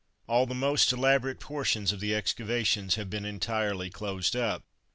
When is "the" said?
0.47-0.55, 1.99-2.15